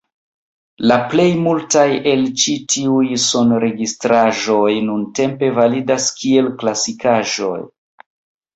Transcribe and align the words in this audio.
La 0.91 0.95
plej 1.09 1.25
multaj 1.47 1.83
el 2.13 2.23
ĉi 2.43 2.55
tiuj 2.77 3.03
sonregistraĵoj 3.25 4.73
nuntempe 4.89 5.53
validas 5.61 6.11
kiel 6.19 6.53
klasikaĵoj. 6.65 7.57